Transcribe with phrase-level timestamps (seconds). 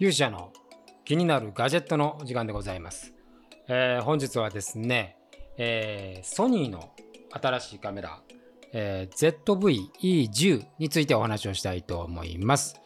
[0.00, 0.52] 勇者の
[1.04, 3.12] 気になるガジェットの時間でございます。
[3.66, 5.16] えー、本日はですね、
[5.56, 6.90] えー、ソニーの
[7.32, 8.20] 新しいカメラ、
[8.72, 12.80] えー、ZV-E10 についてお話をしたいと思います。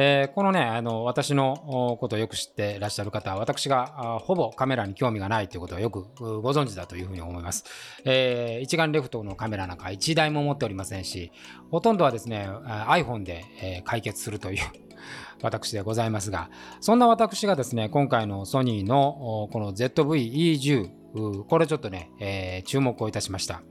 [0.00, 6.04] えー、このね、あの、私のことをよく知ってらっしゃる方は、私がほぼカメラに興味がないということはよく
[6.40, 7.64] ご存知だというふうに思います。
[8.04, 11.32] えー、一眼レフとのカメラなんか1台も持っておりませんし、
[11.72, 14.58] ほとんどはですね、iPhone で、え解決するという
[15.42, 16.48] 私でございますが、
[16.80, 23.62] そんな私がですね、今回のソニーのこの ZV-E10、これちょっとね、えー、注目をいたしました。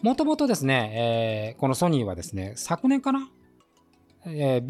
[0.00, 3.28] もともとですね、えー、このソニーはですね、昨年かな、
[4.26, 4.60] えー、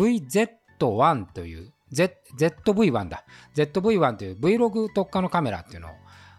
[0.83, 3.25] Z1 という、Z、ZV-1 だ。
[3.55, 5.91] ZV-1 という Vlog 特化のカメラっていうの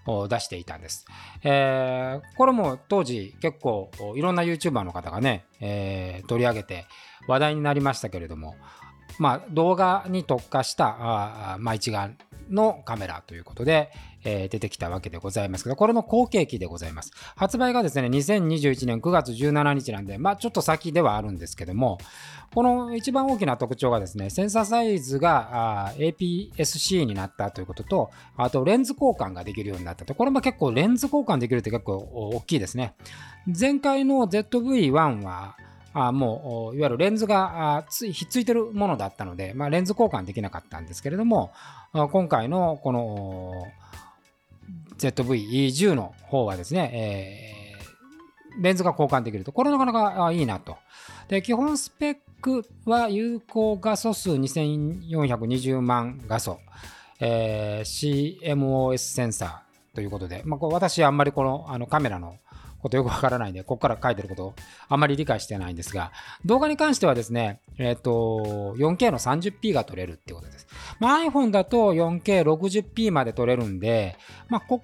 [0.06, 1.06] を出していたんです。
[1.44, 6.86] えー、これも当時結構いろんな YouTuber の方がね、えー、取り上げて
[7.28, 8.56] 話題になりましたけれども、
[9.20, 12.18] まあ、動画に特化したあ、まあ、一眼
[12.50, 13.92] のカメラということで、
[14.24, 17.12] えー、出てきたわけでございますけど、これの後継機でございます。
[17.36, 21.98] 発売がですね、2021年9月17日なんで、まあちょっと先ではあるんですけども、
[22.54, 30.14] この一番大きな特徴がですね、センサーサイズが APS-C になったということと、あとレンズ交換ができるようになったと。
[30.14, 32.96] これも結構レンズ交換できるって結構大きいですね。
[33.48, 35.58] 前回の ZV-1 は、
[35.94, 41.52] あもういわゆるレンズがつひっついてるものだったので、まあ、レンズ交換できなかったんですけれども
[41.94, 43.68] 今回のこの
[44.98, 47.76] ZV-E10 の方はですね、
[48.54, 50.78] えー、レンズが交換できるとこれなかなかいいなと。
[51.28, 56.60] で基本スペックは有効画素数2420万画素、
[57.20, 62.38] えー、CMOS センサーということで、まあ、私あんまりこのあのカメラの
[62.84, 64.54] ことよくわからないんで、ここから書いてること
[64.90, 66.12] あまり理解してないんですが、
[66.46, 70.68] 動画に関してはですね、えっ、ー、と、4K の 30p が撮れるってことです。
[71.00, 74.18] まあ、iPhone だと 4K60p まで撮れるんで、
[74.50, 74.84] まあ、こ、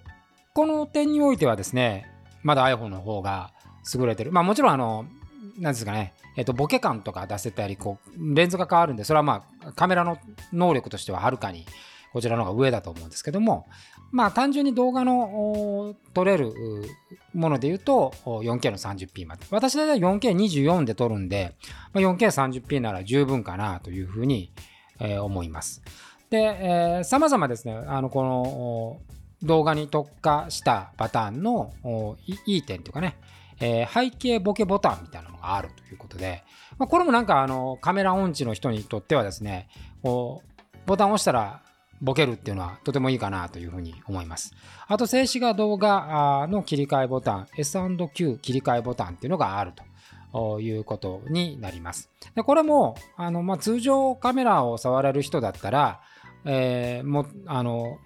[0.53, 2.09] この点においてはですね、
[2.41, 3.51] まだ iPhone の方が
[3.93, 4.31] 優れてる。
[4.31, 5.05] まあ、もちろんあの、
[5.57, 10.17] なんですかね、えっ、ー、と、ボケ感とか出せたり、こう、レンズが変わるんで、それはまあ、カメラの
[10.53, 11.65] 能力としてははるかに
[12.11, 13.67] こちらの方が上だと思うんですけども、
[14.11, 16.53] まあ単純に動画の撮れる
[17.39, 19.45] もので言うと 4K の 30p まで。
[19.49, 21.55] 私だいたい 4K24 で撮るんで、
[21.93, 24.51] まあ、4K30p なら十分かなというふうに、
[24.99, 25.81] えー、思います。
[26.29, 28.97] で、えー、様々ですね、あの、この
[29.41, 31.73] 動画に特化したパターンの
[32.45, 33.17] いい点というかね、
[33.59, 36.43] えー、背景ボケボタンみたいなのがあるということで、
[36.77, 39.67] まあ、これもなんかあのカメラ音痴の人にとってはですね、
[40.01, 41.61] こうボタンを押したら
[42.01, 44.53] ボケるっていうのはとてもいいかなというふうに思います。
[44.87, 49.73] あと、静止画動画の切り替えボタン、S&Q 切り替えボタンっていうのがある
[50.33, 52.09] ということになります。
[52.35, 56.01] でこれもあの、まあ、通常カメラを触れる人だったら、
[56.45, 57.97] えー、もあの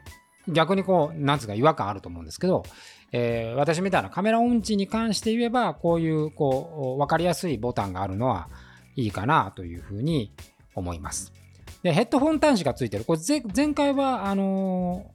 [0.47, 2.63] 逆にこう、なんつうか違和感あると思うんですけど、
[3.11, 8.49] えー、私みたいなカメラ音痴に関して言えば、こういうこう分かりやすいボタンがあるのは
[8.95, 10.33] いいかなというふうに
[10.75, 11.31] 思います。
[11.83, 13.03] で、ヘッドホン端子がついてる。
[13.03, 13.19] これ
[13.55, 15.11] 前回は、あの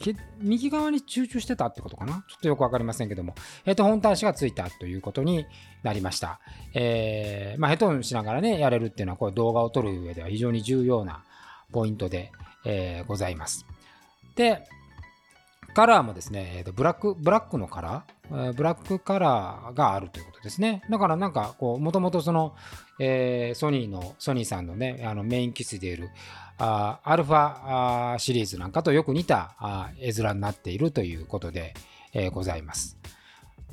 [0.00, 2.24] ー、右側に集中してたってことかな？
[2.28, 3.34] ちょっとよくわかりませんけども、
[3.64, 5.46] ヘッドホン端子がついたということに
[5.82, 6.40] なりました。
[6.74, 11.24] えー、まあ、ヘッドホンしながらね、やれるっていうのは、これ動画を撮る上では非常に重要な
[11.72, 12.30] ポイントで、
[12.64, 13.66] えー、ございます。
[14.36, 14.64] で、
[15.74, 20.82] カラーもですね、ブラック、ブラックのカラー、ブラックカラーがあるということですね。
[20.90, 22.54] だからなんか、こう、もともとその、
[22.98, 26.10] えー、ソニーの、ソニーさんのね、あのメイン機種でいる、
[26.58, 31.74] あアルファシリーズなんかとよく似たあ絵面になっているということで、
[32.12, 32.98] えー、ございます。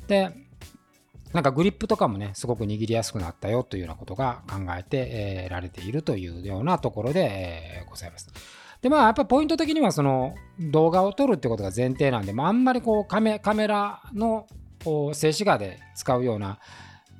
[0.06, 0.30] で、
[1.32, 8.32] なんかグリップとかもね、すごく握りやすくなったよというようなことが考えて、えー、られているというようなところで、え、ございます。
[8.82, 14.46] で、まあ、やっぱポイント的には、その動画を撮るってことが前提なんで、まあ、あんまりこうカメカメラの
[15.12, 16.58] 静止画で使うような、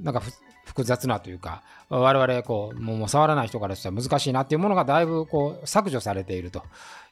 [0.00, 0.22] なんか
[0.64, 6.64] 複雑なというか、我々こう、もう触らない人からしたら難しいなっていうものがだいぶこう削除されていると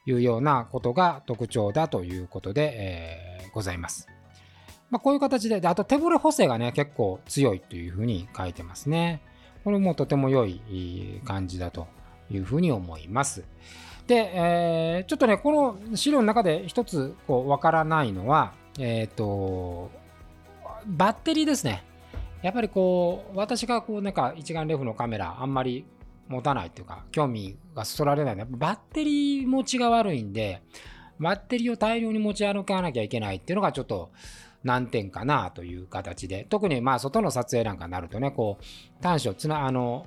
[0.06, 4.08] いうようなことが特徴だということで、えー、ございます。
[4.90, 9.22] まあ、こういう形でで、あと手ぶれ補正がね、結構強いというふうに書いてますね。
[9.64, 11.86] これもとても良い感じだと
[12.30, 13.44] いうふうに思います。
[14.06, 19.90] で、えー、ちょっとね、この資料の中で一つこうわからないのは、えっ、ー、と、
[20.86, 21.84] バッテリーですね。
[22.42, 25.86] やっぱりこう、私がこうなんか一眼レフのカメラあんまり
[26.28, 30.62] 持たないっていうか、興味がそそられないのは、バッテリー持ちが悪いんで、
[31.18, 34.10] バッテリーを大量に持ち歩かなきゃいけないっていうのがちょっと
[34.64, 40.06] 難点かなという形で、特にまあ外の撮影なんかになるとね、こう、端子をつな、あの、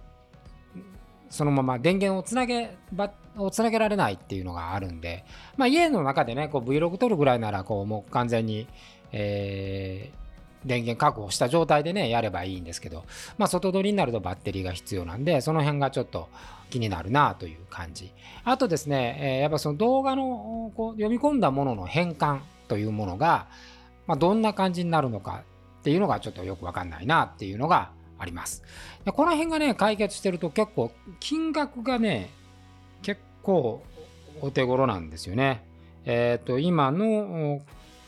[1.29, 5.25] そのまま電源をつなげばをつなげられないっていうのがあるんで、
[5.57, 8.67] まあ、家の中でねこう Vlog 撮るぐらいならこうもう完全に、
[9.11, 13.05] えー、電源確保した状態でねやればいいんですけど、
[13.37, 16.29] まあ、外撮りになるとバッテリーが必要なんでその辺がちょっと
[16.69, 18.11] 気になるなという感じ。
[18.43, 23.47] あとですね、えー、やっぱその動画のこう読み込んだものの変換というものが、
[24.05, 25.43] まあ、どんな感じになるのか
[25.79, 28.63] っていうのがちょっとよくわかんないなっていうのがあります。
[29.05, 32.29] でこの辺がね解決してると結構金額がね
[33.01, 33.83] 結構
[34.41, 35.63] お手頃なんですよね。
[36.05, 37.61] えっ、ー、と今の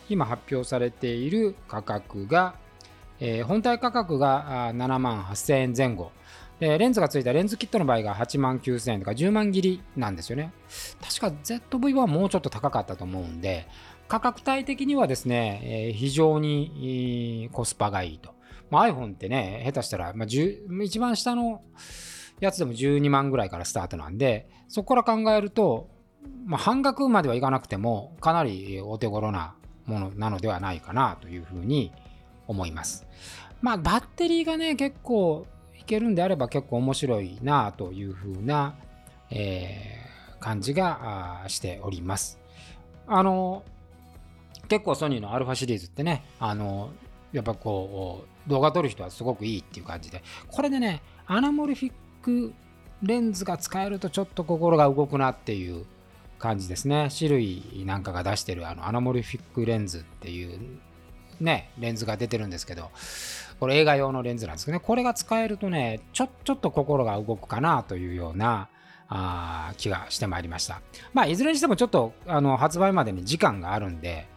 [0.10, 2.56] 今発表されている価格が、
[3.20, 6.12] えー、本体価格が7万8000円前後。
[6.60, 10.52] レンズがついたレンズキットの場合が8万9000円とか10万切りなんですよね。
[11.02, 13.66] 確か ZV はもうちょっと高かったと思うんで
[14.10, 18.34] 価格帯的にはですね、非常にコスパがいいと、
[18.70, 21.62] まあ、iPhone ってね下手したら、まあ、一番下の
[22.40, 25.90] やつでも12万ぐらいからスタートなんで、そこから考えると、
[26.46, 29.56] まあ、半額まではいかなくても、かなりお手頃な
[29.86, 31.92] ものなのではないかなというふうに
[32.48, 33.06] 思います。
[33.62, 35.46] まあ、バッテリーがね、結構
[35.78, 38.76] いけるんであれば結構面白いなというふうな、
[39.32, 42.40] えー、感じがしております。
[43.08, 43.64] あの、
[44.70, 46.92] 結構ソニーの α シリーズってね、あの、
[47.34, 52.54] やっぱこう、動画撮る人はすごくいいっていう感じで、これでね、アナモルフィック
[53.02, 55.86] レンズが使えるとちょっと心が動くなっていう
[56.38, 57.10] 感じですね。
[57.18, 60.60] SIRUI なんかが出してるあのアナモルフィックレンズっていう
[61.40, 62.92] ね、レンズが出てるんですけど、
[63.60, 68.68] これ映画用のレンズなんですけどね、これが使えるとね、ちょちょっと心が動くかなというような
[69.08, 70.82] あ気がしてまいりました。
[71.14, 74.28] まあ、いずれにしてもちょっとあの発売までに時間があるんで、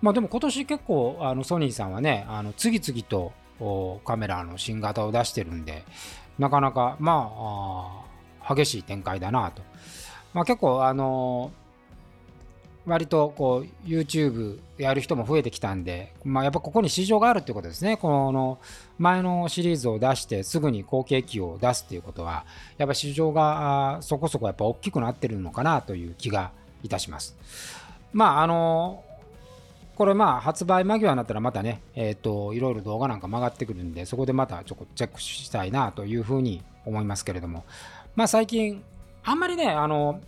[0.00, 3.32] まあでも今年結構あのソニーさんはね、あの次々と
[4.04, 5.84] カメラの新型を出してるんで、
[6.38, 7.30] なかなか、ま
[8.42, 9.62] あ、激しい展開だなと。
[10.32, 11.50] まあ、結構、あの
[12.88, 17.98] 割とこう YouTube やる人も増えてきたんで、まあ、やっぱここに市場があるってことですね。
[17.98, 18.58] この
[18.98, 22.46] 前のシリーズを出してすぐに後継機を出すっていうことは、
[22.78, 26.50] やっぱ市場がそこそこやっぱ大きくなってるのかなという気が
[26.82, 27.36] いたします。
[28.12, 29.04] まあ、あの
[29.98, 37.64] これまあ発売間際になったらまたね、えっ、ー、と、いろいろ動画なんか曲がってくるんで、そこでまたちょっとチェックしたいなというふうに思いますけれども、
[38.14, 38.84] まあ最近、
[39.24, 40.20] あんまりね、あの、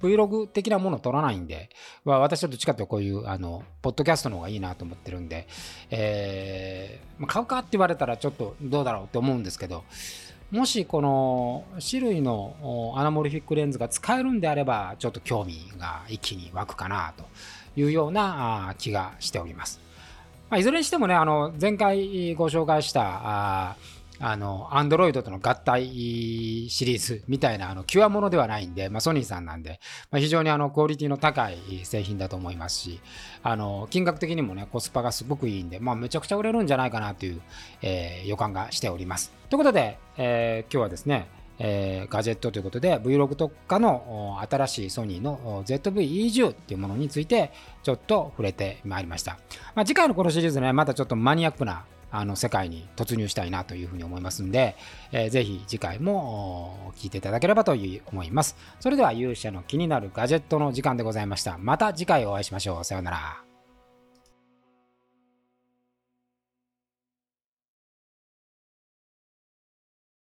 [0.00, 1.68] Vlog 的なものを撮らないんで、
[2.06, 5.46] まあ、私はどっちかというとこういう、あの、ポッドキャストの方がいいなと思ってるんで、
[5.90, 9.84] えー、ま、買うかって言われたらちょっとどうだろうって思うんですけど、
[10.50, 17.24] もしこの SIRUI のアナモルフィックレンズが使えるんであれば、ちょっと興味が一気に湧くかなと。
[17.78, 19.80] いうような気がしております。
[20.50, 23.76] まあ、いずれにしてもね、あの前回ご紹介した
[24.20, 25.86] あの、アンドロイドとの合体
[26.68, 29.78] シリーズみたいな、あの、際物ではないんで、まあ、ソニーさんなんで、
[30.10, 33.00] まあ、非常にあの、クオリティの高い製品だと思いますし、
[33.44, 37.40] あの、金額的にもね、コスパがすごくいいんで、まあ、めちゃくちゃ売れるんじゃないかなという、
[37.82, 39.32] えー、予感がしております。
[39.50, 41.28] ということで、えー、今日はですね、
[41.58, 47.52] えー、ガジェットということで Vlog 特化の新しいソニーの ZV-E10 っていうものについて
[47.82, 49.38] ちょっと触れてまいりました。
[49.74, 54.76] まあ、次回のこのシリーズね、またちょっとマニアックなあの世界に突入したいなというふうに思いますんで、
[55.12, 58.56] えー、ぜひ次回も聞いていただければと思います。
[58.80, 61.58] それでは勇者の気になるガジェットの時間でございました。
[61.58, 62.84] また次回お会いしましょう。
[62.84, 63.47] さようなら。